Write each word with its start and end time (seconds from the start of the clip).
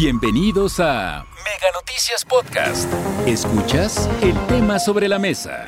Bienvenidos 0.00 0.78
a 0.78 1.26
Mega 1.38 1.72
Noticias 1.74 2.24
Podcast. 2.24 2.88
Escuchas 3.26 4.08
el 4.22 4.38
tema 4.46 4.78
sobre 4.78 5.08
la 5.08 5.18
mesa. 5.18 5.66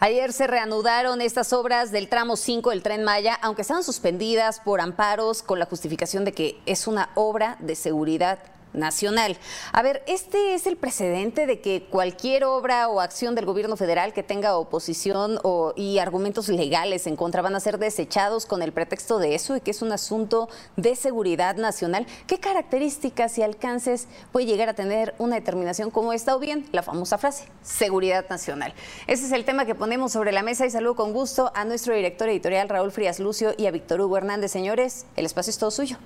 Ayer 0.00 0.32
se 0.32 0.46
reanudaron 0.46 1.20
estas 1.20 1.52
obras 1.52 1.92
del 1.92 2.08
tramo 2.08 2.34
5 2.34 2.70
del 2.70 2.82
tren 2.82 3.04
Maya, 3.04 3.34
aunque 3.42 3.60
estaban 3.60 3.84
suspendidas 3.84 4.60
por 4.60 4.80
amparos 4.80 5.42
con 5.42 5.58
la 5.58 5.66
justificación 5.66 6.24
de 6.24 6.32
que 6.32 6.58
es 6.64 6.86
una 6.86 7.10
obra 7.14 7.58
de 7.60 7.74
seguridad 7.74 8.38
nacional. 8.76 9.36
A 9.72 9.82
ver, 9.82 10.02
este 10.06 10.54
es 10.54 10.66
el 10.66 10.76
precedente 10.76 11.46
de 11.46 11.60
que 11.60 11.84
cualquier 11.90 12.44
obra 12.44 12.88
o 12.88 13.00
acción 13.00 13.34
del 13.34 13.46
gobierno 13.46 13.76
federal 13.76 14.12
que 14.12 14.22
tenga 14.22 14.56
oposición 14.56 15.38
o, 15.42 15.72
y 15.76 15.98
argumentos 15.98 16.48
legales 16.48 17.06
en 17.06 17.16
contra 17.16 17.42
van 17.42 17.54
a 17.54 17.60
ser 17.60 17.78
desechados 17.78 18.46
con 18.46 18.62
el 18.62 18.72
pretexto 18.72 19.18
de 19.18 19.34
eso 19.34 19.56
y 19.56 19.60
que 19.60 19.70
es 19.70 19.82
un 19.82 19.92
asunto 19.92 20.48
de 20.76 20.94
seguridad 20.96 21.56
nacional. 21.56 22.06
¿Qué 22.26 22.38
características 22.38 23.38
y 23.38 23.42
alcances 23.42 24.08
puede 24.32 24.46
llegar 24.46 24.68
a 24.68 24.74
tener 24.74 25.14
una 25.18 25.36
determinación 25.36 25.90
como 25.90 26.12
esta 26.12 26.36
o 26.36 26.38
bien 26.38 26.68
la 26.72 26.82
famosa 26.82 27.18
frase, 27.18 27.48
seguridad 27.62 28.28
nacional? 28.28 28.74
Ese 29.06 29.26
es 29.26 29.32
el 29.32 29.44
tema 29.44 29.66
que 29.66 29.74
ponemos 29.74 30.12
sobre 30.12 30.32
la 30.32 30.42
mesa 30.42 30.66
y 30.66 30.70
saludo 30.70 30.96
con 30.96 31.12
gusto 31.12 31.50
a 31.54 31.64
nuestro 31.64 31.94
director 31.94 32.28
editorial 32.28 32.68
Raúl 32.68 32.92
Frías 32.92 33.18
Lucio 33.20 33.54
y 33.56 33.66
a 33.66 33.70
Víctor 33.70 34.00
Hugo 34.00 34.16
Hernández. 34.16 34.52
Señores, 34.52 35.06
el 35.16 35.26
espacio 35.26 35.50
es 35.50 35.58
todo 35.58 35.70
suyo. 35.70 35.96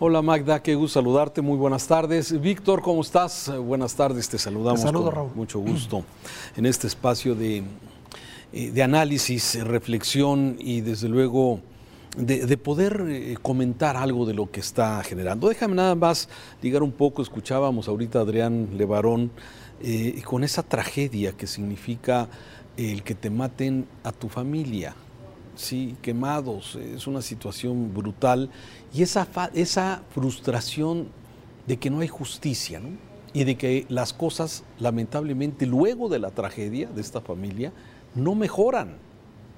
Hola 0.00 0.22
Magda, 0.22 0.60
qué 0.60 0.74
gusto 0.74 0.98
saludarte, 0.98 1.40
muy 1.40 1.56
buenas 1.56 1.86
tardes. 1.86 2.40
Víctor, 2.40 2.82
¿cómo 2.82 3.00
estás? 3.00 3.52
Buenas 3.56 3.94
tardes, 3.94 4.28
te 4.28 4.38
saludamos 4.38 4.80
saludo, 4.80 5.04
con 5.04 5.14
Raúl. 5.14 5.30
mucho 5.36 5.60
gusto 5.60 6.02
en 6.56 6.66
este 6.66 6.88
espacio 6.88 7.36
de, 7.36 7.62
eh, 8.52 8.72
de 8.72 8.82
análisis, 8.82 9.56
reflexión 9.62 10.56
y 10.58 10.80
desde 10.80 11.08
luego 11.08 11.60
de, 12.16 12.44
de 12.44 12.56
poder 12.56 13.06
eh, 13.08 13.36
comentar 13.40 13.96
algo 13.96 14.26
de 14.26 14.34
lo 14.34 14.50
que 14.50 14.58
está 14.58 15.00
generando. 15.04 15.48
Déjame 15.48 15.76
nada 15.76 15.94
más 15.94 16.28
ligar 16.60 16.82
un 16.82 16.90
poco, 16.90 17.22
escuchábamos 17.22 17.86
ahorita 17.86 18.18
a 18.18 18.22
Adrián 18.22 18.70
Levarón 18.76 19.30
eh, 19.80 20.20
con 20.24 20.42
esa 20.42 20.64
tragedia 20.64 21.34
que 21.34 21.46
significa 21.46 22.28
el 22.76 23.04
que 23.04 23.14
te 23.14 23.30
maten 23.30 23.86
a 24.02 24.10
tu 24.10 24.28
familia 24.28 24.96
sí, 25.56 25.96
quemados, 26.02 26.76
es 26.76 27.06
una 27.06 27.22
situación 27.22 27.92
brutal 27.94 28.50
y 28.92 29.02
esa, 29.02 29.28
esa 29.54 30.02
frustración 30.10 31.08
de 31.66 31.78
que 31.78 31.90
no 31.90 32.00
hay 32.00 32.08
justicia, 32.08 32.80
¿no? 32.80 32.90
Y 33.32 33.44
de 33.44 33.56
que 33.56 33.84
las 33.88 34.12
cosas, 34.12 34.62
lamentablemente, 34.78 35.66
luego 35.66 36.08
de 36.08 36.20
la 36.20 36.30
tragedia 36.30 36.88
de 36.88 37.00
esta 37.00 37.20
familia, 37.20 37.72
no 38.14 38.36
mejoran, 38.36 38.96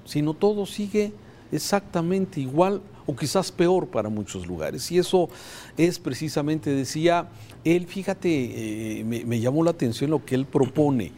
sino 0.03 0.33
todo 0.33 0.65
sigue 0.65 1.13
exactamente 1.51 2.39
igual 2.39 2.81
o 3.05 3.15
quizás 3.15 3.51
peor 3.51 3.87
para 3.87 4.09
muchos 4.09 4.47
lugares. 4.47 4.91
Y 4.91 4.97
eso 4.97 5.29
es 5.77 5.99
precisamente, 5.99 6.71
decía 6.71 7.29
él, 7.63 7.85
fíjate, 7.85 8.99
eh, 8.99 9.03
me, 9.03 9.25
me 9.25 9.39
llamó 9.39 9.63
la 9.63 9.71
atención 9.71 10.09
lo 10.09 10.25
que 10.25 10.35
él 10.35 10.45
propone. 10.45 11.11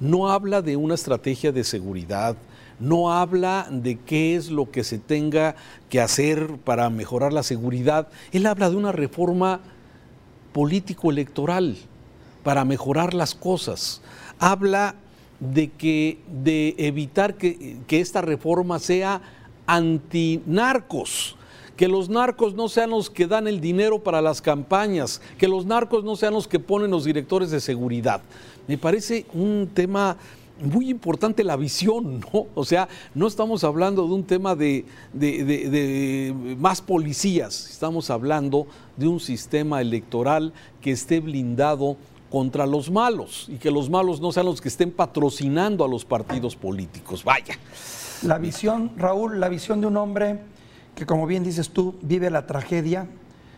No 0.00 0.30
habla 0.30 0.62
de 0.62 0.76
una 0.76 0.94
estrategia 0.94 1.52
de 1.52 1.64
seguridad, 1.64 2.36
no 2.78 3.12
habla 3.12 3.66
de 3.70 3.98
qué 3.98 4.36
es 4.36 4.50
lo 4.50 4.70
que 4.70 4.84
se 4.84 4.98
tenga 4.98 5.56
que 5.88 6.00
hacer 6.00 6.58
para 6.64 6.90
mejorar 6.90 7.32
la 7.32 7.42
seguridad. 7.42 8.08
Él 8.32 8.46
habla 8.46 8.70
de 8.70 8.76
una 8.76 8.92
reforma 8.92 9.60
político-electoral 10.52 11.76
para 12.42 12.64
mejorar 12.64 13.14
las 13.14 13.34
cosas. 13.34 14.02
Habla 14.38 14.94
de 15.40 15.70
que 15.70 16.18
de 16.42 16.74
evitar 16.78 17.36
que, 17.36 17.78
que 17.86 18.00
esta 18.00 18.20
reforma 18.20 18.78
sea 18.78 19.20
antinarcos 19.66 21.36
que 21.76 21.88
los 21.88 22.08
narcos 22.08 22.54
no 22.54 22.68
sean 22.68 22.90
los 22.90 23.10
que 23.10 23.26
dan 23.26 23.46
el 23.46 23.60
dinero 23.60 24.02
para 24.02 24.22
las 24.22 24.40
campañas, 24.40 25.20
que 25.38 25.46
los 25.46 25.66
narcos 25.66 26.04
no 26.04 26.16
sean 26.16 26.32
los 26.32 26.48
que 26.48 26.58
ponen 26.58 26.90
los 26.90 27.04
directores 27.04 27.50
de 27.50 27.60
seguridad. 27.60 28.22
Me 28.66 28.78
parece 28.78 29.26
un 29.34 29.68
tema 29.72 30.16
muy 30.60 30.90
importante 30.90 31.44
la 31.44 31.56
visión, 31.56 32.20
¿no? 32.32 32.46
O 32.54 32.64
sea, 32.64 32.88
no 33.14 33.26
estamos 33.26 33.64
hablando 33.64 34.06
de 34.06 34.14
un 34.14 34.24
tema 34.24 34.54
de, 34.54 34.84
de, 35.12 36.56
más 36.58 36.80
policías, 36.80 37.70
estamos 37.70 38.10
hablando 38.10 38.66
de 38.96 39.06
un 39.06 39.20
sistema 39.20 39.80
electoral 39.80 40.52
que 40.80 40.92
esté 40.92 41.20
blindado 41.20 41.96
contra 42.30 42.66
los 42.66 42.90
malos 42.90 43.46
y 43.48 43.56
que 43.56 43.70
los 43.70 43.88
malos 43.88 44.20
no 44.20 44.32
sean 44.32 44.46
los 44.46 44.60
que 44.60 44.68
estén 44.68 44.90
patrocinando 44.90 45.84
a 45.84 45.88
los 45.88 46.04
partidos 46.04 46.56
políticos. 46.56 47.22
Vaya. 47.24 47.56
La 48.22 48.38
visión, 48.38 48.92
Raúl, 48.96 49.38
la 49.40 49.48
visión 49.48 49.80
de 49.80 49.86
un 49.86 49.96
hombre 49.96 50.40
que, 50.94 51.06
como 51.06 51.26
bien 51.26 51.44
dices 51.44 51.70
tú, 51.70 51.94
vive 52.02 52.30
la 52.30 52.46
tragedia, 52.46 53.06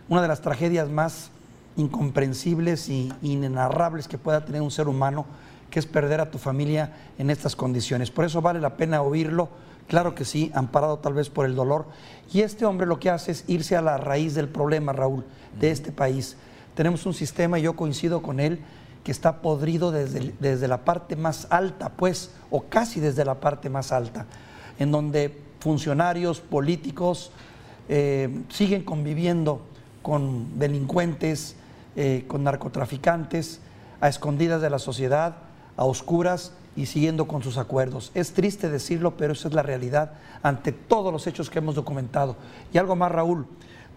una 0.09 0.21
de 0.21 0.29
las 0.29 0.43
tragedias 0.43 0.91
más 0.91 1.31
incomprensibles 1.77 2.89
e 2.89 3.09
inenarrables 3.23 4.09
que 4.09 4.19
pueda 4.19 4.45
tener 4.45 4.61
un 4.61 4.71
ser 4.71 4.89
humano, 4.89 5.27
que 5.71 5.79
es 5.79 5.87
perder 5.87 6.21
a 6.21 6.31
tu 6.31 6.39
familia 6.39 6.93
en 7.19 7.31
estas 7.31 7.56
condiciones. 7.56 8.11
Por 8.11 8.25
eso 8.25 8.41
vale 8.41 8.61
la 8.61 8.77
pena 8.77 9.03
oírlo, 9.03 9.49
claro 9.87 10.15
que 10.15 10.25
sí, 10.25 10.51
amparado 10.55 10.99
tal 10.99 11.15
vez 11.15 11.31
por 11.31 11.47
el 11.47 11.55
dolor. 11.55 11.87
Y 12.33 12.41
este 12.41 12.65
hombre 12.65 12.87
lo 12.87 12.99
que 12.99 13.11
hace 13.11 13.33
es 13.33 13.45
irse 13.47 13.77
a 13.77 13.83
la 13.83 13.97
raíz 13.99 14.34
del 14.34 14.49
problema, 14.49 14.93
Raúl, 14.93 15.25
de 15.59 15.71
este 15.71 15.93
país. 15.93 16.37
Tenemos 16.75 17.06
un 17.06 17.15
sistema, 17.15 17.59
y 17.59 17.62
yo 17.62 17.77
coincido 17.77 18.23
con 18.23 18.41
él, 18.41 18.61
que 19.05 19.12
está 19.12 19.41
podrido 19.41 19.91
desde, 19.91 20.34
desde 20.39 20.69
la 20.69 20.84
parte 20.84 21.17
más 21.17 21.47
alta, 21.51 21.91
pues, 21.91 22.33
o 22.50 22.65
casi 22.69 23.00
desde 23.00 23.25
la 23.25 23.41
parte 23.41 23.71
más 23.71 23.93
alta, 23.93 24.27
en 24.79 24.91
donde 24.91 25.43
funcionarios, 25.61 26.41
políticos, 26.41 27.33
eh, 27.89 28.43
siguen 28.49 28.85
conviviendo 28.85 29.62
con 30.03 30.59
delincuentes, 30.59 31.56
eh, 31.97 32.25
con 32.29 32.45
narcotraficantes, 32.45 33.61
a 34.00 34.09
escondidas 34.09 34.62
de 34.62 34.71
la 34.71 34.79
sociedad, 34.79 35.37
a 35.78 35.84
oscuras 35.84 36.53
y 36.77 36.87
siguiendo 36.87 37.27
con 37.27 37.43
sus 37.43 37.56
acuerdos. 37.56 38.11
Es 38.15 38.34
triste 38.34 38.69
decirlo, 38.69 39.16
pero 39.16 39.33
esa 39.33 39.49
es 39.49 39.55
la 39.55 39.62
realidad 39.62 40.12
ante 40.43 40.72
todos 40.72 41.12
los 41.12 41.27
hechos 41.27 41.49
que 41.49 41.61
hemos 41.61 41.77
documentado. 41.77 42.37
Y 42.72 42.78
algo 42.78 42.94
más, 42.94 43.11
Raúl, 43.11 43.47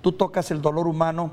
tú 0.01 0.13
tocas 0.13 0.51
el 0.51 0.61
dolor 0.61 0.87
humano 0.87 1.31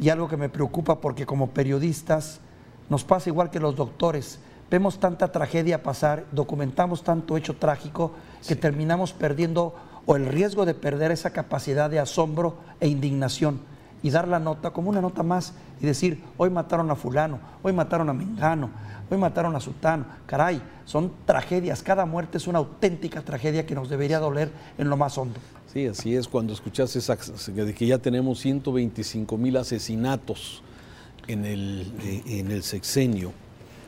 y 0.00 0.08
algo 0.08 0.28
que 0.28 0.36
me 0.36 0.48
preocupa 0.48 1.00
porque 1.00 1.26
como 1.26 1.50
periodistas 1.50 2.40
nos 2.88 3.04
pasa 3.04 3.30
igual 3.30 3.50
que 3.50 3.60
los 3.60 3.76
doctores. 3.76 4.40
Vemos 4.70 4.98
tanta 4.98 5.30
tragedia 5.30 5.82
pasar, 5.82 6.24
documentamos 6.32 7.04
tanto 7.04 7.36
hecho 7.36 7.56
trágico 7.56 8.12
que 8.40 8.54
sí. 8.54 8.56
terminamos 8.56 9.12
perdiendo 9.12 9.74
o 10.06 10.16
el 10.16 10.26
riesgo 10.26 10.64
de 10.64 10.74
perder 10.74 11.12
esa 11.12 11.30
capacidad 11.30 11.90
de 11.90 12.00
asombro 12.00 12.56
e 12.80 12.88
indignación 12.88 13.60
y 14.02 14.10
dar 14.10 14.26
la 14.26 14.40
nota 14.40 14.70
como 14.70 14.90
una 14.90 15.00
nota 15.00 15.22
más 15.22 15.54
y 15.80 15.86
decir, 15.86 16.24
hoy 16.36 16.50
mataron 16.50 16.90
a 16.90 16.96
fulano, 16.96 17.38
hoy 17.62 17.72
mataron 17.72 18.08
a 18.08 18.12
Mengano, 18.12 18.70
hoy 19.12 19.18
mataron 19.18 19.54
a 19.54 19.60
Sutano. 19.60 20.06
Caray, 20.26 20.62
son 20.86 21.12
tragedias, 21.26 21.82
cada 21.82 22.06
muerte 22.06 22.38
es 22.38 22.46
una 22.46 22.58
auténtica 22.58 23.20
tragedia 23.20 23.66
que 23.66 23.74
nos 23.74 23.90
debería 23.90 24.18
doler 24.18 24.50
en 24.78 24.88
lo 24.88 24.96
más 24.96 25.18
hondo. 25.18 25.38
Sí, 25.72 25.86
así 25.86 26.16
es, 26.16 26.28
cuando 26.28 26.52
escuchas 26.52 26.96
esa, 26.96 27.16
de 27.16 27.74
que 27.74 27.86
ya 27.86 27.98
tenemos 27.98 28.40
125 28.40 29.36
mil 29.36 29.56
asesinatos 29.58 30.62
en 31.26 31.44
el, 31.44 31.92
en 32.26 32.50
el 32.50 32.62
sexenio, 32.62 33.32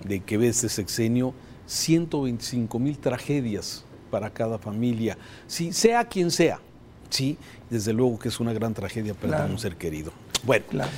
de 0.06 0.20
que 0.20 0.36
ve 0.36 0.48
este 0.48 0.68
sexenio, 0.68 1.32
125 1.66 2.78
mil 2.78 2.98
tragedias 2.98 3.84
para 4.10 4.30
cada 4.30 4.58
familia, 4.58 5.16
sí, 5.46 5.72
sea 5.72 6.04
quien 6.04 6.30
sea, 6.30 6.60
sí, 7.08 7.38
desde 7.70 7.94
luego 7.94 8.18
que 8.18 8.28
es 8.28 8.40
una 8.40 8.52
gran 8.52 8.74
tragedia 8.74 9.14
perder 9.14 9.38
claro. 9.38 9.52
un 9.52 9.58
ser 9.58 9.76
querido. 9.76 10.12
Bueno, 10.46 10.66
claro. 10.68 10.90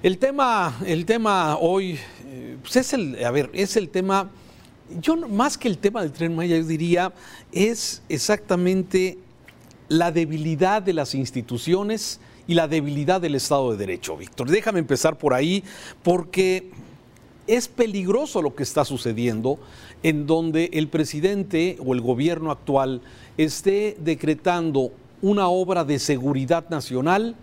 el 0.00 0.18
tema, 0.18 0.78
el 0.86 1.04
tema 1.04 1.56
hoy, 1.56 1.98
eh, 2.24 2.56
pues 2.62 2.76
es 2.76 2.92
el, 2.92 3.24
a 3.24 3.32
ver, 3.32 3.50
es 3.52 3.76
el 3.76 3.88
tema, 3.88 4.30
yo 5.00 5.16
más 5.16 5.58
que 5.58 5.66
el 5.66 5.78
tema 5.78 6.02
del 6.02 6.12
tren 6.12 6.36
Maya, 6.36 6.56
yo 6.56 6.64
diría, 6.64 7.12
es 7.50 8.02
exactamente 8.08 9.18
la 9.88 10.12
debilidad 10.12 10.82
de 10.82 10.92
las 10.92 11.16
instituciones 11.16 12.20
y 12.46 12.54
la 12.54 12.68
debilidad 12.68 13.20
del 13.20 13.34
Estado 13.34 13.72
de 13.72 13.76
Derecho, 13.76 14.16
Víctor. 14.16 14.48
Déjame 14.48 14.78
empezar 14.78 15.18
por 15.18 15.34
ahí, 15.34 15.64
porque 16.04 16.70
es 17.48 17.66
peligroso 17.66 18.40
lo 18.40 18.54
que 18.54 18.62
está 18.62 18.84
sucediendo 18.84 19.58
en 20.04 20.28
donde 20.28 20.70
el 20.74 20.86
presidente 20.86 21.76
o 21.84 21.92
el 21.92 22.00
gobierno 22.00 22.52
actual 22.52 23.02
esté 23.36 23.96
decretando 23.98 24.92
una 25.22 25.48
obra 25.48 25.84
de 25.84 25.98
seguridad 25.98 26.68
nacional 26.68 27.34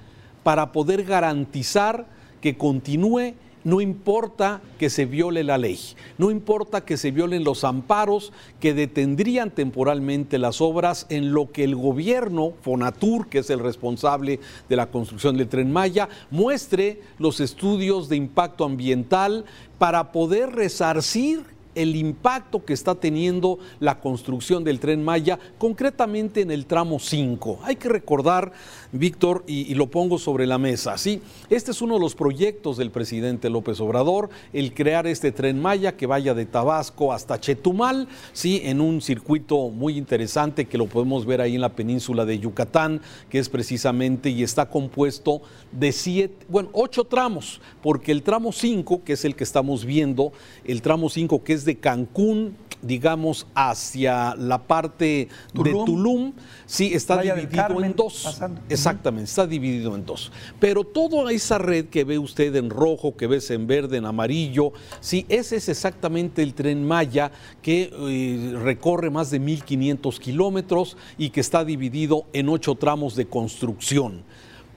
para 0.49 0.71
poder 0.71 1.03
garantizar 1.03 2.07
que 2.41 2.57
continúe, 2.57 3.35
no 3.63 3.81
importa 3.81 4.61
que 4.79 4.89
se 4.89 5.05
viole 5.05 5.43
la 5.43 5.59
ley, 5.59 5.79
no 6.17 6.31
importa 6.31 6.83
que 6.83 6.97
se 6.97 7.11
violen 7.11 7.43
los 7.43 7.63
amparos 7.63 8.33
que 8.59 8.73
detendrían 8.73 9.51
temporalmente 9.51 10.39
las 10.39 10.59
obras 10.59 11.05
en 11.09 11.33
lo 11.33 11.51
que 11.51 11.63
el 11.63 11.75
gobierno, 11.75 12.53
Fonatur, 12.63 13.27
que 13.27 13.37
es 13.37 13.51
el 13.51 13.59
responsable 13.59 14.39
de 14.67 14.75
la 14.75 14.87
construcción 14.87 15.37
del 15.37 15.49
tren 15.49 15.71
Maya, 15.71 16.09
muestre 16.31 16.99
los 17.19 17.41
estudios 17.41 18.09
de 18.09 18.15
impacto 18.15 18.65
ambiental 18.65 19.45
para 19.77 20.11
poder 20.11 20.53
resarcir 20.53 21.43
el 21.79 21.95
impacto 21.95 22.65
que 22.65 22.73
está 22.73 22.95
teniendo 22.95 23.57
la 23.79 24.01
construcción 24.01 24.65
del 24.65 24.81
tren 24.81 25.01
Maya, 25.01 25.39
concretamente 25.57 26.41
en 26.41 26.51
el 26.51 26.65
tramo 26.65 26.99
5. 26.99 27.59
Hay 27.63 27.77
que 27.77 27.87
recordar, 27.87 28.51
Víctor, 28.91 29.45
y, 29.47 29.73
lo 29.75 29.87
pongo 29.87 30.17
sobre 30.17 30.45
la 30.45 30.57
mesa, 30.57 30.97
¿sí? 30.97 31.21
Este 31.49 31.71
es 31.71 31.81
uno 31.81 31.93
de 31.93 32.01
los 32.01 32.15
proyectos 32.15 32.75
del 32.75 32.91
presidente 32.91 33.49
López 33.49 33.79
Obrador, 33.79 34.29
el 34.51 34.73
crear 34.73 35.07
este 35.07 35.31
tren 35.31 35.61
Maya 35.61 35.95
que 35.95 36.05
vaya 36.05 36.33
de 36.33 36.45
Tabasco 36.45 37.13
hasta 37.13 37.39
Chetumal, 37.39 38.09
¿sí? 38.33 38.61
En 38.65 38.81
un 38.81 39.01
circuito 39.01 39.69
muy 39.69 39.97
interesante 39.97 40.65
que 40.65 40.77
lo 40.77 40.87
podemos 40.87 41.25
ver 41.25 41.39
ahí 41.39 41.55
en 41.55 41.61
la 41.61 41.75
península 41.75 42.25
de 42.25 42.39
Yucatán, 42.39 42.99
que 43.29 43.39
es 43.39 43.47
precisamente 43.47 44.29
y 44.29 44.43
está 44.43 44.69
compuesto 44.69 45.41
de 45.71 45.93
siete, 45.93 46.45
bueno, 46.49 46.69
ocho 46.73 47.05
tramos, 47.05 47.61
porque 47.81 48.11
el 48.11 48.21
tramo 48.21 48.51
5, 48.51 49.03
que 49.05 49.13
es 49.13 49.23
el 49.23 49.35
que 49.35 49.45
estamos 49.45 49.85
viendo, 49.85 50.33
el 50.65 50.81
tramo 50.81 51.09
5 51.09 51.43
que 51.43 51.53
es 51.53 51.65
de 51.65 51.68
Cancún, 51.77 52.55
digamos, 52.81 53.47
hacia 53.55 54.35
la 54.35 54.59
parte 54.59 55.27
de 55.53 55.71
Tulum, 55.71 56.33
sí, 56.65 56.93
está 56.93 57.21
dividido 57.21 57.83
en 57.83 57.95
dos. 57.95 58.41
Exactamente, 58.69 59.25
está 59.25 59.45
dividido 59.45 59.95
en 59.95 60.05
dos. 60.05 60.31
Pero 60.59 60.83
toda 60.83 61.31
esa 61.31 61.57
red 61.57 61.85
que 61.85 62.03
ve 62.03 62.17
usted 62.17 62.55
en 62.55 62.69
rojo, 62.69 63.15
que 63.15 63.27
ves 63.27 63.51
en 63.51 63.67
verde, 63.67 63.97
en 63.97 64.05
amarillo, 64.05 64.71
sí, 65.01 65.25
ese 65.29 65.57
es 65.57 65.69
exactamente 65.69 66.41
el 66.41 66.53
tren 66.53 66.85
Maya 66.85 67.31
que 67.61 67.91
eh, 67.93 68.57
recorre 68.57 69.09
más 69.09 69.29
de 69.31 69.41
1.500 69.41 70.19
kilómetros 70.19 70.97
y 71.17 71.29
que 71.31 71.41
está 71.41 71.65
dividido 71.65 72.25
en 72.33 72.49
ocho 72.49 72.75
tramos 72.75 73.15
de 73.15 73.25
construcción. 73.25 74.23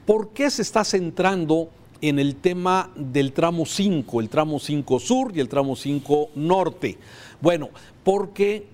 ¿Por 0.06 0.30
qué 0.30 0.50
se 0.50 0.62
está 0.62 0.84
centrando 0.84 1.70
en 2.02 2.18
el 2.18 2.36
tema 2.36 2.90
del 2.94 3.32
tramo 3.32 3.64
5, 3.64 4.20
el 4.20 4.28
tramo 4.28 4.58
5 4.58 5.00
sur 5.00 5.32
y 5.34 5.40
el 5.40 5.48
tramo 5.48 5.76
5 5.76 6.30
norte? 6.34 6.98
Bueno, 7.40 7.70
porque 8.04 8.66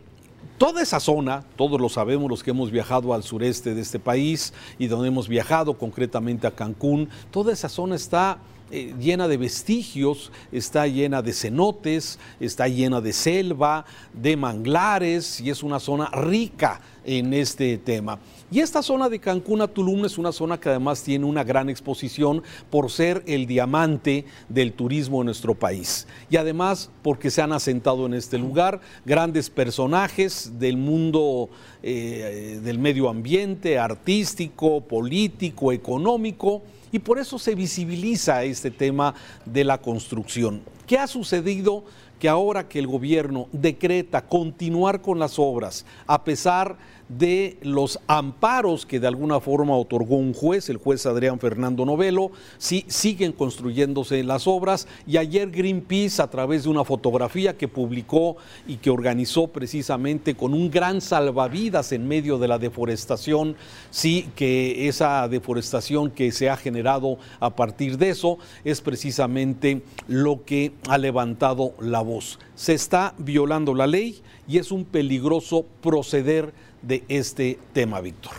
toda 0.56 0.82
esa 0.82 0.98
zona, 0.98 1.44
todos 1.56 1.80
lo 1.80 1.88
sabemos 1.88 2.28
los 2.28 2.42
que 2.42 2.50
hemos 2.50 2.70
viajado 2.70 3.14
al 3.14 3.22
sureste 3.22 3.75
de 3.75 3.82
este 3.82 3.98
país 4.00 4.52
y 4.78 4.88
donde 4.88 5.08
hemos 5.08 5.28
viajado 5.28 5.78
concretamente 5.78 6.46
a 6.46 6.50
Cancún, 6.50 7.08
toda 7.30 7.52
esa 7.52 7.69
zona 7.69 7.94
está 7.94 8.38
eh, 8.70 8.94
llena 9.00 9.29
de 9.29 9.37
vestigios, 9.37 10.31
está 10.53 10.87
llena 10.87 11.23
de 11.23 11.32
cenotes, 11.32 12.19
está 12.38 12.69
llena 12.69 13.00
de 13.00 13.12
selva, 13.12 13.87
de 14.12 14.37
manglares 14.37 15.41
y 15.41 15.50
es 15.50 15.62
una 15.62 15.81
zona 15.81 16.11
rica 16.11 16.81
en 17.05 17.32
este 17.32 17.79
tema. 17.79 18.19
Y 18.50 18.61
esta 18.61 18.82
zona 18.82 19.09
de 19.09 19.19
Cancún 19.19 19.62
a 19.62 19.69
Tulum 19.69 20.05
es 20.05 20.19
una 20.19 20.32
zona 20.32 20.61
que 20.61 20.69
además 20.69 21.03
tiene 21.03 21.25
una 21.25 21.44
gran 21.44 21.70
exposición 21.70 22.43
por 22.70 22.91
ser 22.91 23.23
el 23.26 23.47
diamante 23.47 24.26
del 24.49 24.73
turismo 24.73 25.20
en 25.20 25.26
nuestro 25.26 25.55
país. 25.55 26.06
Y 26.29 26.37
además 26.37 26.91
porque 27.03 27.31
se 27.31 27.41
han 27.41 27.53
asentado 27.53 28.05
en 28.05 28.15
este 28.15 28.37
lugar 28.37 28.81
grandes 29.06 29.49
personajes 29.49 30.59
del 30.59 30.76
mundo 30.76 31.49
eh, 31.82 32.61
del 32.62 32.79
medio 32.79 33.09
ambiente, 33.09 33.79
artístico, 33.79 34.82
político, 34.82 35.73
económico 35.73 36.62
y 36.93 36.99
por 36.99 37.19
eso 37.19 37.38
se 37.38 37.55
visibiliza 37.55 38.44
este 38.44 38.70
tema 38.70 39.14
de 39.44 39.64
la 39.64 39.79
construcción. 39.79 40.62
¿Qué 40.88 40.96
ha 40.99 41.06
sucedido? 41.06 41.85
Que 42.19 42.31
ahora 42.31 42.67
que 42.67 42.79
el 42.81 42.87
gobierno 42.87 43.46
decreta 43.52 44.23
continuar 44.23 45.02
con 45.02 45.20
las 45.20 45.38
obras, 45.38 45.85
a 46.06 46.25
pesar 46.25 46.79
de 47.08 47.56
los 47.62 47.99
amparos 48.06 48.85
que 48.85 49.00
de 49.00 49.06
alguna 49.06 49.40
forma 49.40 49.76
otorgó 49.76 50.17
un 50.17 50.35
juez, 50.35 50.69
el 50.69 50.76
juez 50.76 51.06
Adrián 51.06 51.38
Fernando 51.38 51.87
Novelo, 51.87 52.31
sí 52.58 52.85
siguen 52.88 53.32
construyéndose 53.32 54.23
las 54.23 54.46
obras 54.46 54.87
y 55.06 55.17
ayer 55.17 55.50
Greenpeace 55.50 56.20
a 56.20 56.29
través 56.29 56.64
de 56.64 56.69
una 56.69 56.85
fotografía 56.85 57.56
que 57.56 57.67
publicó 57.67 58.37
y 58.67 58.76
que 58.76 58.91
organizó 58.91 59.49
precisamente 59.49 60.34
con 60.34 60.52
un 60.52 60.70
gran 60.70 61.00
salvavidas 61.00 61.93
en 61.93 62.06
medio 62.06 62.38
de 62.38 62.49
la 62.49 62.58
deforestación, 62.58 63.56
sí 63.91 64.29
que 64.37 64.88
esa 64.88 65.26
deforestación 65.29 66.11
que 66.11 66.31
se 66.31 66.50
ha 66.50 66.56
generado 66.56 67.19
a 67.41 67.56
partir 67.56 67.96
de 67.96 68.11
eso 68.11 68.38
es 68.64 68.81
precisamente 68.81 69.82
lo 70.08 70.44
que 70.44 70.73
ha 70.88 70.98
levantado 70.98 71.75
la 71.80 72.00
voz. 72.00 72.38
Se 72.54 72.75
está 72.75 73.14
violando 73.19 73.75
la 73.75 73.86
ley 73.86 74.22
y 74.46 74.58
es 74.58 74.70
un 74.70 74.84
peligroso 74.84 75.64
proceder 75.82 76.52
de 76.82 77.04
este 77.08 77.58
tema, 77.72 78.00
Víctor. 78.00 78.32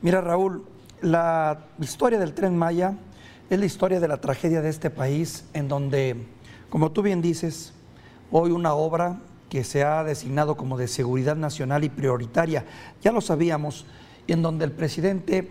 Mira, 0.00 0.20
Raúl, 0.20 0.64
la 1.00 1.66
historia 1.80 2.18
del 2.18 2.34
tren 2.34 2.56
Maya 2.56 2.96
es 3.50 3.58
la 3.58 3.66
historia 3.66 4.00
de 4.00 4.08
la 4.08 4.20
tragedia 4.20 4.62
de 4.62 4.70
este 4.70 4.90
país, 4.90 5.44
en 5.52 5.68
donde, 5.68 6.16
como 6.70 6.90
tú 6.90 7.02
bien 7.02 7.22
dices, 7.22 7.72
hoy 8.30 8.50
una 8.50 8.74
obra 8.74 9.20
que 9.48 9.64
se 9.64 9.84
ha 9.84 10.02
designado 10.04 10.56
como 10.56 10.78
de 10.78 10.88
seguridad 10.88 11.36
nacional 11.36 11.84
y 11.84 11.90
prioritaria, 11.90 12.64
ya 13.02 13.12
lo 13.12 13.20
sabíamos, 13.20 13.84
en 14.26 14.42
donde 14.42 14.64
el 14.64 14.72
presidente 14.72 15.48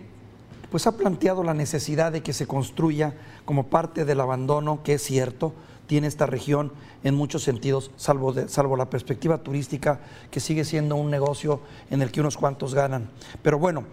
pues 0.71 0.87
ha 0.87 0.97
planteado 0.97 1.43
la 1.43 1.53
necesidad 1.53 2.11
de 2.11 2.23
que 2.23 2.33
se 2.33 2.47
construya 2.47 3.13
como 3.45 3.67
parte 3.67 4.05
del 4.05 4.21
abandono, 4.21 4.81
que 4.83 4.93
es 4.93 5.03
cierto, 5.03 5.53
tiene 5.91 6.07
esta 6.07 6.25
región 6.25 6.71
en 7.03 7.15
muchos 7.15 7.43
sentidos, 7.43 7.91
salvo, 7.97 8.33
salvo 8.47 8.77
la 8.77 8.89
perspectiva 8.89 9.39
turística, 9.39 9.99
que 10.29 10.39
sigue 10.39 10.63
siendo 10.63 10.95
un 10.95 11.11
negocio 11.11 11.59
en 11.89 12.01
el 12.01 12.13
que 12.13 12.21
unos 12.21 12.37
cuantos 12.37 12.73
ganan. 12.73 13.09
Pero 13.43 13.59
bueno, 13.59 13.83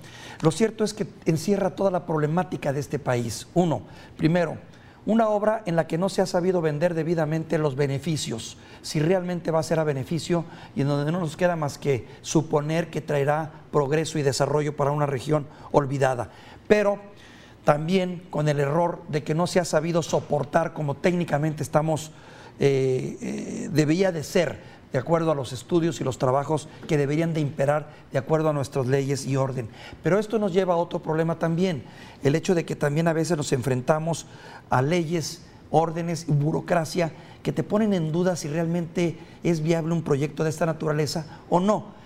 lo 0.40 0.52
cierto 0.52 0.84
es 0.84 0.94
que 0.94 1.08
encierra 1.24 1.70
toda 1.70 1.90
la 1.90 2.06
problemática 2.06 2.72
de 2.72 2.78
este 2.78 3.00
país. 3.00 3.48
Uno, 3.52 3.82
primero, 4.16 4.58
una 5.06 5.28
obra 5.28 5.64
en 5.66 5.74
la 5.74 5.88
que 5.88 5.98
no 5.98 6.08
se 6.08 6.22
ha 6.22 6.26
sabido 6.26 6.60
vender 6.60 6.94
debidamente 6.94 7.58
los 7.58 7.74
beneficios, 7.74 8.58
si 8.80 9.00
realmente 9.00 9.50
va 9.50 9.58
a 9.58 9.64
ser 9.64 9.80
a 9.80 9.84
beneficio 9.84 10.44
y 10.76 10.82
en 10.82 10.86
donde 10.86 11.10
no 11.10 11.18
nos 11.18 11.36
queda 11.36 11.56
más 11.56 11.78
que 11.78 12.06
suponer 12.22 12.90
que 12.90 13.00
traerá 13.00 13.50
progreso 13.72 14.20
y 14.20 14.22
desarrollo 14.22 14.76
para 14.76 14.92
una 14.92 15.06
región 15.06 15.48
olvidada. 15.72 16.30
Pero 16.68 17.00
también 17.68 18.22
con 18.30 18.48
el 18.48 18.60
error 18.60 19.02
de 19.08 19.22
que 19.22 19.34
no 19.34 19.46
se 19.46 19.60
ha 19.60 19.64
sabido 19.66 20.00
soportar 20.02 20.72
como 20.72 20.94
técnicamente 20.94 21.62
estamos, 21.62 22.12
eh, 22.60 23.18
eh, 23.20 23.68
debía 23.70 24.10
de 24.10 24.24
ser, 24.24 24.58
de 24.90 24.98
acuerdo 24.98 25.32
a 25.32 25.34
los 25.34 25.52
estudios 25.52 26.00
y 26.00 26.04
los 26.04 26.16
trabajos 26.16 26.66
que 26.88 26.96
deberían 26.96 27.34
de 27.34 27.42
imperar 27.42 27.90
de 28.10 28.16
acuerdo 28.16 28.48
a 28.48 28.54
nuestras 28.54 28.86
leyes 28.86 29.26
y 29.26 29.36
orden. 29.36 29.68
Pero 30.02 30.18
esto 30.18 30.38
nos 30.38 30.54
lleva 30.54 30.72
a 30.72 30.76
otro 30.78 31.02
problema 31.02 31.38
también, 31.38 31.82
el 32.22 32.36
hecho 32.36 32.54
de 32.54 32.64
que 32.64 32.74
también 32.74 33.06
a 33.06 33.12
veces 33.12 33.36
nos 33.36 33.52
enfrentamos 33.52 34.24
a 34.70 34.80
leyes, 34.80 35.42
órdenes 35.70 36.24
y 36.26 36.32
burocracia 36.32 37.12
que 37.42 37.52
te 37.52 37.64
ponen 37.64 37.92
en 37.92 38.12
duda 38.12 38.36
si 38.36 38.48
realmente 38.48 39.18
es 39.44 39.60
viable 39.60 39.92
un 39.92 40.04
proyecto 40.04 40.42
de 40.42 40.48
esta 40.48 40.64
naturaleza 40.64 41.26
o 41.50 41.60
no 41.60 41.98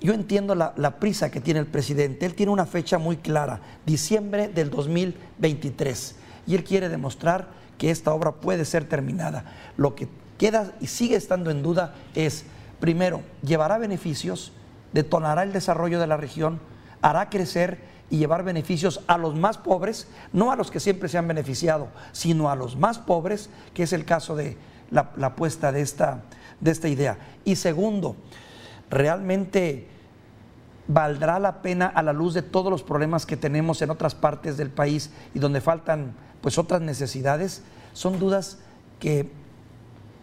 yo 0.00 0.14
entiendo 0.14 0.54
la, 0.54 0.98
prisa 0.98 1.30
que 1.30 1.40
tiene 1.40 1.60
el 1.60 1.66
presidente. 1.66 2.26
Él 2.26 2.34
tiene 2.34 2.52
una 2.52 2.66
fecha 2.66 2.98
muy 2.98 3.16
clara, 3.16 3.60
diciembre 3.84 4.48
del 4.48 4.70
2023. 4.70 6.16
Y 6.46 6.54
él 6.54 6.64
quiere 6.64 6.88
demostrar 6.88 7.48
que 7.78 7.90
esta 7.90 8.12
obra 8.12 8.32
puede 8.32 8.64
ser 8.64 8.84
terminada. 8.84 9.44
Lo 9.76 9.94
que 9.94 10.08
queda 10.38 10.72
y 10.80 10.86
sigue 10.86 11.16
estando 11.16 11.50
en 11.50 11.62
duda 11.62 11.94
es, 12.14 12.44
primero, 12.80 13.22
llevará 13.42 13.78
beneficios, 13.78 14.52
detonará 14.92 15.42
el 15.42 15.52
desarrollo 15.52 16.00
de 16.00 16.06
la 16.06 16.16
región, 16.16 16.60
hará 17.02 17.28
crecer 17.28 17.78
y 18.10 18.18
llevar 18.18 18.44
beneficios 18.44 19.00
a 19.06 19.18
los 19.18 19.34
más 19.34 19.58
pobres, 19.58 20.08
no 20.32 20.50
a 20.50 20.56
los 20.56 20.70
que 20.70 20.80
siempre 20.80 21.08
se 21.08 21.18
han 21.18 21.28
beneficiado, 21.28 21.88
sino 22.12 22.50
a 22.50 22.56
los 22.56 22.76
más 22.76 22.98
pobres, 22.98 23.50
que 23.74 23.82
es 23.82 23.92
el 23.92 24.04
caso 24.04 24.34
de 24.34 24.56
la, 24.90 25.10
apuesta 25.22 25.72
de 25.72 25.82
esta, 25.82 26.22
de 26.60 26.70
esta 26.70 26.88
idea. 26.88 27.18
Y 27.44 27.56
segundo, 27.56 28.16
realmente 28.90 29.88
valdrá 30.86 31.38
la 31.38 31.60
pena 31.60 31.86
a 31.86 32.02
la 32.02 32.12
luz 32.12 32.34
de 32.34 32.42
todos 32.42 32.70
los 32.70 32.82
problemas 32.82 33.26
que 33.26 33.36
tenemos 33.36 33.82
en 33.82 33.90
otras 33.90 34.14
partes 34.14 34.56
del 34.56 34.70
país 34.70 35.10
y 35.34 35.38
donde 35.38 35.60
faltan 35.60 36.14
pues 36.40 36.58
otras 36.58 36.80
necesidades, 36.80 37.62
son 37.92 38.18
dudas 38.18 38.58
que 39.00 39.30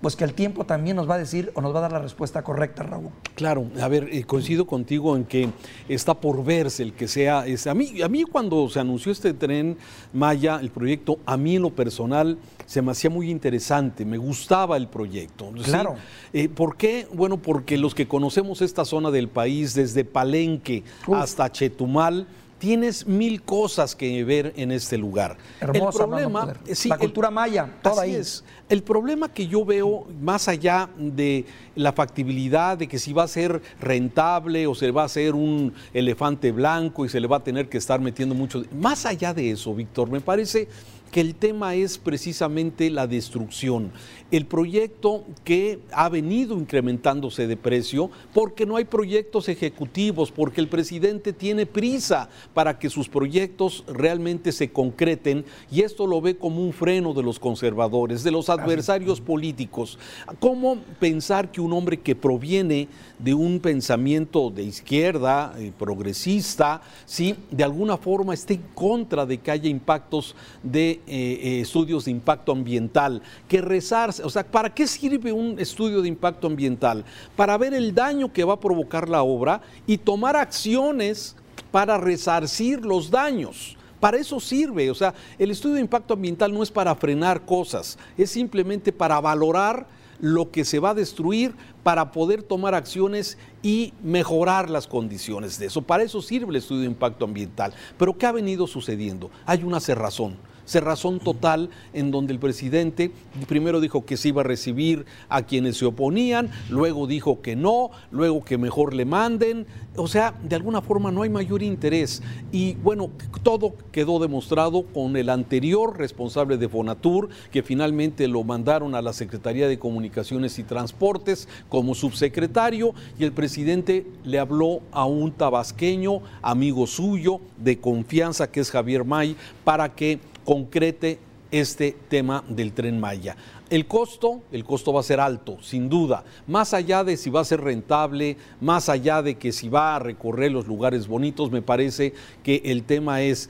pues 0.01 0.15
que 0.15 0.23
el 0.23 0.33
tiempo 0.33 0.65
también 0.65 0.95
nos 0.95 1.09
va 1.09 1.15
a 1.15 1.17
decir 1.17 1.51
o 1.55 1.61
nos 1.61 1.73
va 1.73 1.79
a 1.79 1.81
dar 1.83 1.91
la 1.91 1.99
respuesta 1.99 2.43
correcta, 2.43 2.83
Raúl. 2.83 3.09
Claro, 3.35 3.67
a 3.81 3.87
ver, 3.87 4.09
eh, 4.11 4.23
coincido 4.23 4.65
contigo 4.65 5.15
en 5.15 5.25
que 5.25 5.49
está 5.89 6.13
por 6.13 6.43
verse 6.43 6.83
el 6.83 6.93
que 6.93 7.07
sea. 7.07 7.39
a, 7.43 7.73
mí, 7.73 8.01
a 8.01 8.07
mí 8.07 8.23
cuando 8.23 8.69
se 8.69 8.79
anunció 8.79 9.11
este 9.11 9.33
tren 9.33 9.77
Maya, 10.13 10.59
el 10.61 10.69
proyecto, 10.69 11.19
a 11.25 11.37
mí 11.37 11.55
en 11.55 11.63
lo 11.63 11.71
personal 11.71 12.37
se 12.65 12.81
me 12.81 12.91
hacía 12.91 13.09
muy 13.09 13.29
interesante, 13.29 14.05
me 14.05 14.17
gustaba 14.17 14.77
el 14.77 14.87
proyecto. 14.87 15.51
Claro. 15.63 15.95
Eh, 16.33 16.49
¿Por 16.49 16.77
qué? 16.77 17.07
Bueno, 17.13 17.37
porque 17.37 17.77
los 17.77 17.95
que 17.95 18.07
conocemos 18.07 18.61
esta 18.61 18.85
zona 18.85 19.11
del 19.11 19.27
país, 19.27 19.73
desde 19.73 20.03
Palenque 20.03 20.83
hasta 21.11 21.51
Chetumal, 21.51 22.27
tienes 22.57 23.05
mil 23.05 23.41
cosas 23.41 23.95
que 23.95 24.23
ver 24.23 24.53
en 24.55 24.71
este 24.71 24.97
lugar. 24.97 25.37
Hermosa, 25.59 26.03
el 26.03 26.09
problema, 26.09 26.53
la 26.85 26.97
cultura 26.97 27.31
maya, 27.31 27.69
toda 27.81 28.03
ahí. 28.03 28.15
Es. 28.15 28.43
El 28.69 28.81
problema 28.83 29.31
que 29.31 29.47
yo 29.47 29.65
veo, 29.65 30.07
más 30.21 30.47
allá 30.47 30.89
de 30.97 31.45
la 31.75 31.93
factibilidad 31.93 32.77
de 32.77 32.87
que 32.87 32.97
si 32.97 33.13
va 33.13 33.23
a 33.23 33.27
ser 33.27 33.61
rentable 33.79 34.67
o 34.67 34.75
se 34.75 34.91
va 34.91 35.03
a 35.03 35.05
hacer 35.05 35.35
un 35.35 35.73
elefante 35.93 36.51
blanco 36.51 37.05
y 37.05 37.09
se 37.09 37.19
le 37.19 37.27
va 37.27 37.37
a 37.37 37.43
tener 37.43 37.69
que 37.69 37.77
estar 37.77 37.99
metiendo 37.99 38.33
mucho, 38.33 38.63
más 38.79 39.05
allá 39.05 39.33
de 39.33 39.51
eso, 39.51 39.73
Víctor, 39.75 40.09
me 40.09 40.21
parece 40.21 40.67
que 41.15 41.21
el 41.21 41.35
tema 41.35 41.75
es 41.75 41.97
precisamente 41.97 42.89
la 42.89 43.07
destrucción. 43.07 43.93
El 44.31 44.47
proyecto 44.47 45.23
que 45.45 45.79
ha 45.93 46.09
venido 46.09 46.57
incrementándose 46.57 47.47
de 47.47 47.55
precio 47.55 48.11
porque 48.33 48.65
no 48.65 48.75
hay 48.75 48.83
proyectos 48.83 49.47
ejecutivos, 49.47 50.29
porque 50.29 50.59
el 50.59 50.67
presidente 50.67 51.31
tiene 51.31 51.65
prisa 51.65 52.27
para 52.53 52.77
que 52.79 52.89
sus 52.89 53.07
proyectos 53.07 53.85
realmente 53.87 54.51
se 54.51 54.73
concreten 54.73 55.45
y 55.71 55.83
esto 55.83 56.05
lo 56.05 56.19
ve 56.19 56.35
como 56.35 56.61
un 56.61 56.73
freno 56.73 57.13
de 57.13 57.23
los 57.23 57.39
conservadores, 57.39 58.21
de 58.21 58.31
los 58.31 58.49
adversarios 58.49 59.21
políticos. 59.21 59.97
¿Cómo 60.41 60.79
pensar 60.99 61.49
que 61.49 61.61
un 61.61 61.71
hombre 61.71 62.01
que 62.01 62.17
proviene 62.17 62.89
de 63.19 63.33
un 63.33 63.61
pensamiento 63.61 64.49
de 64.49 64.63
izquierda, 64.63 65.55
eh, 65.57 65.71
progresista, 65.79 66.81
¿sí? 67.05 67.35
de 67.51 67.63
alguna 67.63 67.95
forma 67.95 68.33
esté 68.33 68.55
en 68.55 68.65
contra 68.73 69.25
de 69.25 69.37
que 69.37 69.51
haya 69.51 69.69
impactos 69.69 70.35
de 70.61 70.99
eh, 71.07 71.39
eh, 71.41 71.61
estudios 71.61 72.05
de 72.05 72.11
impacto 72.11 72.51
ambiental, 72.51 73.21
que 73.47 73.61
rezarse, 73.61 74.23
o 74.23 74.29
sea, 74.29 74.43
¿para 74.43 74.73
qué 74.73 74.87
sirve 74.87 75.31
un 75.31 75.59
estudio 75.59 76.01
de 76.01 76.07
impacto 76.07 76.47
ambiental? 76.47 77.05
Para 77.35 77.57
ver 77.57 77.73
el 77.73 77.93
daño 77.93 78.31
que 78.31 78.43
va 78.43 78.53
a 78.53 78.59
provocar 78.59 79.07
la 79.07 79.21
obra 79.21 79.61
y 79.85 79.97
tomar 79.97 80.35
acciones 80.35 81.35
para 81.71 81.97
resarcir 81.97 82.85
los 82.85 83.11
daños. 83.11 83.77
Para 83.99 84.17
eso 84.17 84.39
sirve, 84.39 84.91
o 84.91 84.95
sea, 84.95 85.13
el 85.39 85.51
estudio 85.51 85.75
de 85.75 85.81
impacto 85.81 86.13
ambiental 86.13 86.53
no 86.53 86.63
es 86.63 86.71
para 86.71 86.93
frenar 86.95 87.45
cosas, 87.45 87.97
es 88.17 88.29
simplemente 88.29 88.91
para 88.91 89.19
valorar 89.19 89.87
lo 90.19 90.51
que 90.51 90.65
se 90.65 90.79
va 90.79 90.91
a 90.91 90.93
destruir 90.93 91.55
para 91.83 92.11
poder 92.11 92.43
tomar 92.43 92.73
acciones 92.73 93.37
y 93.61 93.93
mejorar 94.03 94.69
las 94.69 94.87
condiciones 94.87 95.59
de 95.59 95.67
eso. 95.67 95.81
Para 95.81 96.03
eso 96.03 96.21
sirve 96.21 96.49
el 96.49 96.55
estudio 96.57 96.81
de 96.81 96.87
impacto 96.87 97.25
ambiental. 97.25 97.73
Pero 97.97 98.17
¿qué 98.17 98.25
ha 98.25 98.31
venido 98.31 98.67
sucediendo? 98.67 99.29
Hay 99.45 99.63
una 99.63 99.79
cerrazón 99.79 100.37
cerrazón 100.65 101.19
total 101.19 101.69
en 101.93 102.11
donde 102.11 102.33
el 102.33 102.39
presidente 102.39 103.11
primero 103.47 103.79
dijo 103.79 104.05
que 104.05 104.17
se 104.17 104.29
iba 104.29 104.41
a 104.41 104.45
recibir 104.45 105.05
a 105.29 105.43
quienes 105.43 105.77
se 105.77 105.85
oponían, 105.85 106.49
luego 106.69 107.07
dijo 107.07 107.41
que 107.41 107.55
no, 107.55 107.91
luego 108.11 108.43
que 108.43 108.57
mejor 108.57 108.93
le 108.93 109.05
manden. 109.05 109.65
O 109.97 110.07
sea, 110.07 110.33
de 110.43 110.55
alguna 110.55 110.81
forma 110.81 111.11
no 111.11 111.21
hay 111.21 111.29
mayor 111.29 111.63
interés. 111.63 112.21
Y 112.51 112.73
bueno, 112.75 113.09
todo 113.43 113.75
quedó 113.91 114.19
demostrado 114.19 114.83
con 114.83 115.15
el 115.15 115.29
anterior 115.29 115.97
responsable 115.97 116.57
de 116.57 116.67
Fonatur, 116.67 117.29
que 117.51 117.63
finalmente 117.63 118.27
lo 118.27 118.43
mandaron 118.43 118.95
a 118.95 119.01
la 119.01 119.13
Secretaría 119.13 119.67
de 119.67 119.79
Comunicaciones 119.79 120.59
y 120.59 120.63
Transportes 120.63 121.47
como 121.69 121.95
subsecretario, 121.95 122.93
y 123.17 123.23
el 123.23 123.31
presidente 123.31 124.05
le 124.23 124.39
habló 124.39 124.81
a 124.91 125.05
un 125.05 125.31
tabasqueño, 125.31 126.21
amigo 126.41 126.87
suyo, 126.87 127.39
de 127.57 127.79
confianza, 127.79 128.51
que 128.51 128.59
es 128.59 128.71
Javier 128.71 129.05
May, 129.05 129.35
para 129.63 129.95
que 129.95 130.19
concrete 130.45 131.19
este 131.51 131.95
tema 132.07 132.43
del 132.47 132.73
tren 132.73 132.99
Maya. 132.99 133.35
El 133.69 133.87
costo, 133.87 134.41
el 134.51 134.63
costo 134.63 134.93
va 134.93 134.99
a 134.99 135.03
ser 135.03 135.19
alto, 135.19 135.57
sin 135.61 135.89
duda. 135.89 136.23
Más 136.47 136.73
allá 136.73 137.03
de 137.03 137.17
si 137.17 137.29
va 137.29 137.41
a 137.41 137.45
ser 137.45 137.61
rentable, 137.61 138.37
más 138.61 138.89
allá 138.89 139.21
de 139.21 139.35
que 139.35 139.51
si 139.51 139.69
va 139.69 139.95
a 139.95 139.99
recorrer 139.99 140.51
los 140.51 140.67
lugares 140.67 141.07
bonitos, 141.07 141.51
me 141.51 141.61
parece 141.61 142.13
que 142.43 142.61
el 142.65 142.83
tema 142.83 143.21
es 143.21 143.49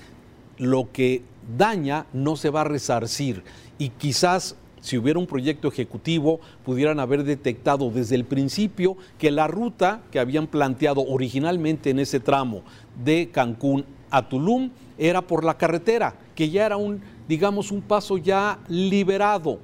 lo 0.58 0.92
que 0.92 1.22
daña 1.58 2.06
no 2.14 2.38
se 2.38 2.50
va 2.50 2.62
a 2.62 2.66
resarcir. 2.66 3.44
Y 3.78 3.90
quizás 3.90 4.56
si 4.86 5.00
hubiera 5.00 5.18
un 5.18 5.26
proyecto 5.26 5.68
ejecutivo, 5.68 6.40
pudieran 6.64 7.00
haber 7.00 7.24
detectado 7.24 7.90
desde 7.90 8.14
el 8.14 8.24
principio 8.24 8.98
que 9.18 9.32
la 9.32 9.48
ruta 9.48 10.04
que 10.12 10.20
habían 10.20 10.46
planteado 10.46 11.02
originalmente 11.02 11.90
en 11.90 11.98
ese 11.98 12.20
tramo 12.20 12.62
de 13.04 13.30
Cancún 13.32 13.86
a 14.16 14.30
Tulum 14.30 14.70
era 14.98 15.22
por 15.22 15.44
la 15.44 15.58
carretera, 15.58 16.16
que 16.36 16.50
ya 16.50 16.66
era 16.66 16.78
un, 16.78 17.02
digamos, 17.28 17.72
un 17.72 17.82
paso 17.82 18.18
ya 18.18 18.60
liberado. 18.68 19.60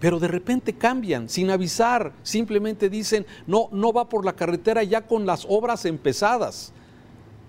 Pero 0.00 0.18
de 0.18 0.28
repente 0.28 0.72
cambian 0.72 1.28
sin 1.28 1.50
avisar, 1.50 2.12
simplemente 2.22 2.90
dicen, 2.90 3.24
no, 3.46 3.68
no 3.70 3.92
va 3.92 4.08
por 4.08 4.24
la 4.24 4.32
carretera 4.32 4.82
ya 4.82 5.02
con 5.02 5.26
las 5.26 5.46
obras 5.48 5.84
empezadas. 5.84 6.72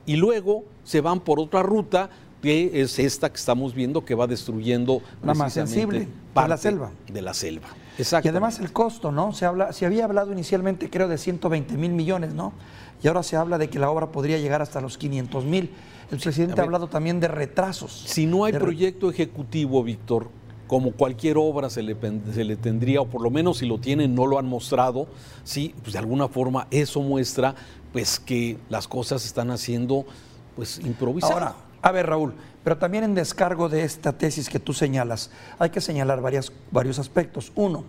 Y 0.05 0.15
luego 0.15 0.63
se 0.83 1.01
van 1.01 1.19
por 1.19 1.39
otra 1.39 1.63
ruta 1.63 2.09
que 2.41 2.79
es 2.81 2.99
esta 2.99 3.29
que 3.29 3.37
estamos 3.37 3.73
viendo 3.73 4.05
que 4.05 4.13
va 4.13 4.27
destruyendo 4.27 5.01
la 5.23 5.33
más 5.33 5.51
sensible 5.51 6.07
la 6.35 6.57
selva. 6.57 6.91
De 7.11 7.21
la 7.23 7.33
selva. 7.33 7.67
Y 7.97 8.27
además 8.27 8.59
el 8.59 8.71
costo, 8.71 9.11
¿no? 9.11 9.33
Se 9.33 9.45
habla, 9.45 9.71
se 9.73 9.85
había 9.85 10.05
hablado 10.05 10.31
inicialmente 10.31 10.89
creo 10.89 11.07
de 11.07 11.17
120 11.17 11.77
mil 11.77 11.91
millones, 11.91 12.33
¿no? 12.33 12.53
Y 13.01 13.07
ahora 13.07 13.23
se 13.23 13.35
habla 13.35 13.57
de 13.57 13.69
que 13.69 13.79
la 13.79 13.89
obra 13.89 14.11
podría 14.11 14.37
llegar 14.37 14.61
hasta 14.61 14.81
los 14.81 14.97
500 14.97 15.45
mil. 15.45 15.71
El 16.11 16.19
presidente 16.19 16.59
ha 16.61 16.63
hablado 16.63 16.87
también 16.87 17.19
de 17.19 17.27
retrasos. 17.27 17.91
Si 18.07 18.25
no 18.25 18.45
hay 18.45 18.53
proyecto 18.53 19.09
ejecutivo, 19.09 19.83
Víctor, 19.83 20.29
como 20.67 20.91
cualquier 20.91 21.37
obra 21.37 21.69
se 21.69 21.83
le, 21.83 21.95
se 22.33 22.43
le, 22.43 22.55
tendría, 22.55 23.01
o 23.01 23.07
por 23.07 23.21
lo 23.21 23.29
menos 23.29 23.59
si 23.59 23.67
lo 23.67 23.79
tienen, 23.79 24.15
no 24.15 24.25
lo 24.25 24.39
han 24.39 24.47
mostrado, 24.47 25.07
sí, 25.43 25.73
pues 25.81 25.93
de 25.93 25.99
alguna 25.99 26.27
forma 26.27 26.67
eso 26.71 27.01
muestra 27.01 27.55
pues 27.91 28.19
que 28.19 28.57
las 28.69 28.87
cosas 28.87 29.25
están 29.25 29.51
haciendo 29.51 30.05
pues 30.55 30.79
improvisadas. 30.79 31.33
Ahora, 31.33 31.55
a 31.81 31.91
ver 31.91 32.07
Raúl, 32.07 32.33
pero 32.65 32.79
también 32.79 33.03
en 33.03 33.13
descargo 33.13 33.69
de 33.69 33.83
esta 33.83 34.11
tesis 34.11 34.49
que 34.49 34.59
tú 34.59 34.73
señalas, 34.73 35.29
hay 35.59 35.69
que 35.69 35.79
señalar 35.79 36.19
varias, 36.19 36.51
varios 36.71 36.97
aspectos. 36.97 37.51
Uno, 37.53 37.83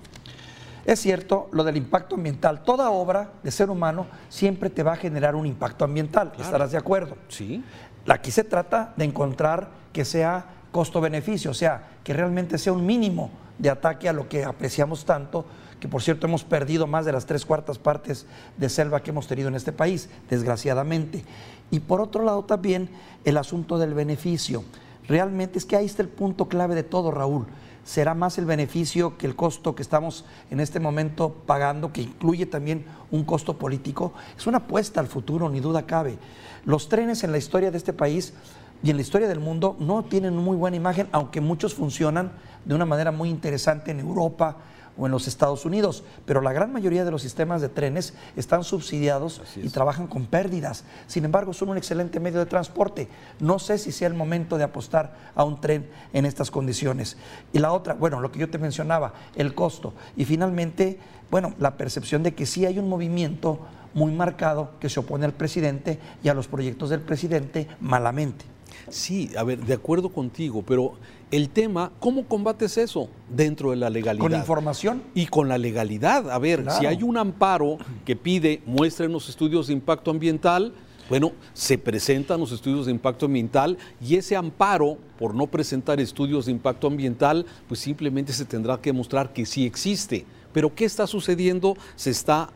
es 0.85 1.01
cierto 1.01 1.49
lo 1.53 1.65
del 1.65 1.79
impacto 1.79 2.17
ambiental. 2.17 2.63
Toda 2.63 2.91
obra 2.91 3.31
de 3.43 3.51
ser 3.51 3.71
humano 3.71 4.07
siempre 4.29 4.69
te 4.69 4.83
va 4.83 4.93
a 4.93 4.97
generar 4.97 5.35
un 5.35 5.47
impacto 5.47 5.87
ambiental. 5.87 6.35
¿Estarás 6.39 6.73
de 6.73 6.77
acuerdo? 6.77 7.17
Sí. 7.29 7.65
Aquí 8.07 8.31
se 8.31 8.45
trata 8.45 8.93
de 8.99 9.07
encontrar 9.07 9.71
que 9.95 10.05
sea 10.05 10.45
costo-beneficio, 10.73 11.53
o 11.53 11.55
sea, 11.55 11.93
que 12.05 12.13
realmente 12.13 12.59
sea 12.59 12.75
un 12.75 12.85
mínimo 12.85 13.31
de 13.57 13.71
ataque 13.71 14.11
a 14.11 14.13
lo 14.13 14.29
que 14.29 14.45
apreciamos 14.45 15.07
tanto, 15.07 15.47
que 15.81 15.89
por 15.89 16.03
cierto 16.03 16.27
hemos 16.27 16.45
perdido 16.45 16.87
más 16.87 17.05
de 17.05 17.13
las 17.13 17.27
tres 17.27 17.45
cuartas 17.45 17.79
partes 17.79 18.27
de 18.57 18.69
selva 18.69 19.03
que 19.03 19.11
hemos 19.11 19.27
tenido 19.27 19.49
en 19.49 19.55
este 19.55 19.73
país, 19.73 20.09
desgraciadamente. 20.31 21.25
Y 21.71 21.81
por 21.81 22.01
otro 22.01 22.25
lado 22.25 22.45
también 22.45 22.89
el 23.25 23.37
asunto 23.37 23.79
del 23.79 23.95
beneficio. 23.95 24.65
Realmente 25.09 25.59
es 25.59 25.65
que 25.65 25.77
ahí 25.77 25.87
está 25.87 26.03
el 26.03 26.09
punto 26.09 26.49
clave 26.49 26.75
de 26.75 26.83
todo, 26.83 27.11
Raúl. 27.11 27.47
Será 27.85 28.15
más 28.15 28.39
el 28.39 28.47
beneficio 28.47 29.17
que 29.17 29.27
el 29.27 29.37
costo 29.37 29.77
que 29.77 29.83
estamos 29.83 30.25
en 30.51 30.59
este 30.59 30.81
momento 30.81 31.33
pagando, 31.47 31.93
que 31.93 32.03
incluye 32.03 32.47
también 32.47 32.85
un 33.13 33.25
costo 33.25 33.59
político. 33.59 34.13
Es 34.37 34.49
una 34.49 34.59
apuesta 34.59 34.99
al 34.99 35.07
futuro, 35.07 35.49
ni 35.49 35.61
duda 35.61 35.87
cabe. 35.87 36.19
Los 36.65 36.89
trenes 36.89 37.23
en 37.23 37.31
la 37.31 37.39
historia 37.39 37.71
de 37.71 37.79
este 37.79 37.93
país 37.93 38.35
y 38.83 38.91
en 38.91 38.97
la 38.97 39.03
historia 39.03 39.29
del 39.29 39.39
mundo 39.39 39.77
no 39.79 40.05
tienen 40.05 40.37
muy 40.37 40.57
buena 40.57 40.77
imagen, 40.77 41.09
aunque 41.13 41.41
muchos 41.41 41.75
funcionan 41.75 42.33
de 42.65 42.75
una 42.75 42.87
manera 42.87 43.13
muy 43.13 43.29
interesante 43.31 43.93
en 43.93 44.01
Europa 44.01 44.57
o 44.99 45.07
en 45.07 45.13
los 45.13 45.29
Estados 45.29 45.65
Unidos, 45.65 46.05
pero 46.25 46.41
la 46.41 46.53
gran 46.53 46.73
mayoría 46.73 47.05
de 47.05 47.11
los 47.11 47.23
sistemas 47.23 47.61
de 47.61 47.69
trenes 47.69 48.15
están 48.37 48.65
subsidiados 48.65 49.43
y 49.57 49.69
trabajan 49.69 50.07
con 50.07 50.27
pérdidas. 50.27 50.85
Sin 51.07 51.25
embargo, 51.25 51.53
son 51.53 51.71
un 51.71 51.77
excelente 51.77 52.21
medio 52.21 52.39
de 52.39 52.47
transporte. 52.47 53.09
No 53.41 53.59
sé 53.59 53.79
si 53.79 53.93
sea 53.93 54.09
el 54.09 54.15
momento 54.15 54.59
de 54.59 54.65
apostar 54.65 55.15
a 55.35 55.45
un 55.45 55.61
tren 55.61 55.89
en 56.13 56.27
estas 56.27 56.51
condiciones. 56.51 57.17
Y 57.53 57.59
la 57.59 57.73
otra, 57.73 57.95
bueno, 57.95 58.21
lo 58.21 58.33
que 58.33 58.39
yo 58.39 58.51
te 58.51 58.59
mencionaba, 58.59 59.13
el 59.35 59.55
costo. 59.55 59.95
Y 60.17 60.25
finalmente, 60.25 60.99
bueno, 61.31 61.55
la 61.59 61.77
percepción 61.77 62.23
de 62.23 62.35
que 62.35 62.47
sí 62.47 62.67
hay 62.67 62.79
un 62.79 62.89
movimiento 62.89 63.61
muy 63.95 64.13
marcado 64.13 64.73
que 64.79 64.91
se 64.91 65.01
opone 65.01 65.25
al 65.25 65.33
presidente 65.33 65.99
y 66.23 66.29
a 66.29 66.35
los 66.35 66.49
proyectos 66.49 66.91
del 66.91 67.01
presidente 67.01 67.67
malamente. 67.81 68.56
Sí, 68.89 69.31
a 69.37 69.43
ver, 69.43 69.65
de 69.65 69.75
acuerdo 69.75 70.09
contigo, 70.09 70.63
pero 70.63 70.95
el 71.31 71.49
tema, 71.49 71.93
¿cómo 71.99 72.27
combates 72.27 72.79
eso 72.79 73.09
dentro 73.29 73.71
de 73.71 73.77
la 73.77 73.91
legalidad? 73.91 74.23
Con 74.23 74.35
información. 74.35 75.03
Y 75.15 75.27
con 75.27 75.49
la 75.49 75.59
legalidad. 75.59 76.31
A 76.31 76.39
ver, 76.39 76.65
si 76.71 76.87
hay 76.87 77.03
un 77.03 77.17
amparo 77.17 77.79
que 78.05 78.17
pide 78.17 78.63
muestren 78.67 79.13
los 79.13 79.29
estudios 79.29 79.67
de 79.67 79.73
impacto 79.73 80.11
ambiental, 80.11 80.73
bueno, 81.09 81.33
se 81.53 81.79
presentan 81.79 82.41
los 82.41 82.51
estudios 82.51 82.87
de 82.87 82.93
impacto 82.93 83.27
ambiental 83.27 83.79
y 84.01 84.17
ese 84.17 84.35
amparo 84.35 84.99
por 85.19 85.35
no 85.35 85.47
presentar 85.47 86.01
estudios 86.01 86.47
de 86.47 86.53
impacto 86.53 86.89
ambiental, 86.89 87.47
pues 87.69 87.81
simplemente 87.81 88.33
se 88.33 88.45
tendrá 88.45 88.81
que 88.81 88.93
mostrar 88.93 89.33
que 89.33 89.47
sí 89.47 89.65
existe. 89.65 90.27
Pero 90.53 90.75
¿qué 90.75 90.85
está 90.85 91.07
sucediendo? 91.07 91.77
Se 91.95 92.11
está 92.11 92.51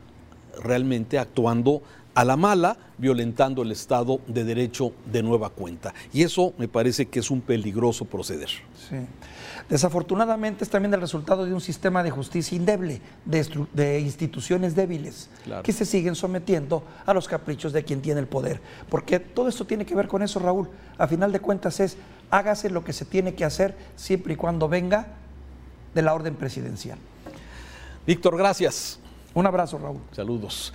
realmente 0.62 1.18
actuando 1.18 1.82
a 2.20 2.24
la 2.24 2.36
mala, 2.36 2.76
violentando 2.98 3.62
el 3.62 3.72
Estado 3.72 4.20
de 4.26 4.44
Derecho 4.44 4.92
de 5.10 5.22
nueva 5.22 5.48
cuenta. 5.48 5.94
Y 6.12 6.22
eso 6.22 6.52
me 6.58 6.68
parece 6.68 7.06
que 7.06 7.18
es 7.18 7.30
un 7.30 7.40
peligroso 7.40 8.04
proceder. 8.04 8.50
Sí. 8.50 8.96
Desafortunadamente 9.70 10.62
es 10.62 10.68
también 10.68 10.92
el 10.92 11.00
resultado 11.00 11.46
de 11.46 11.54
un 11.54 11.62
sistema 11.62 12.02
de 12.02 12.10
justicia 12.10 12.54
indeble, 12.54 13.00
de, 13.24 14.00
instituciones 14.00 14.76
débiles, 14.76 15.30
que 15.62 15.72
se 15.72 15.86
siguen 15.86 16.14
sometiendo 16.14 16.82
a 17.06 17.14
los 17.14 17.26
caprichos 17.26 17.72
de 17.72 17.84
quien 17.84 18.02
tiene 18.02 18.20
el 18.20 18.26
poder. 18.26 18.60
Porque 18.90 19.18
todo 19.18 19.48
esto 19.48 19.64
tiene 19.64 19.86
que 19.86 19.94
ver 19.94 20.06
con 20.06 20.22
eso, 20.22 20.40
Raúl. 20.40 20.68
A 20.98 21.06
final 21.06 21.32
de 21.32 21.40
cuentas 21.40 21.80
es, 21.80 21.96
hágase 22.28 22.68
lo 22.68 22.84
que 22.84 22.92
se 22.92 23.06
tiene 23.06 23.34
que 23.34 23.46
hacer 23.46 23.74
siempre 23.96 24.34
y 24.34 24.36
cuando 24.36 24.68
venga 24.68 25.06
de 25.94 26.02
la 26.02 26.12
orden 26.12 26.34
presidencial. 26.34 26.98
Víctor, 28.06 28.36
gracias. 28.36 29.00
Un 29.32 29.46
abrazo, 29.46 29.78
Raúl. 29.78 30.02
Saludos. 30.12 30.74